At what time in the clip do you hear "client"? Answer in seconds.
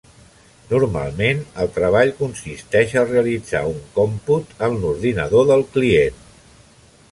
5.77-6.21